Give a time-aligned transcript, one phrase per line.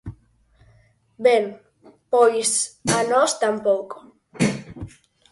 [1.25, 1.43] Ben,
[2.11, 2.49] pois
[2.97, 3.97] a nós tampouco.